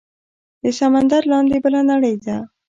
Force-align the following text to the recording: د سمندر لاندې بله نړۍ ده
د 0.63 0.65
سمندر 0.79 1.21
لاندې 1.31 1.57
بله 1.63 1.81
نړۍ 1.91 2.15
ده 2.25 2.37